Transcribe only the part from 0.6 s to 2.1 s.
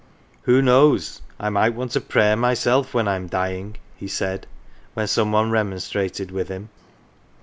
knows, I might want a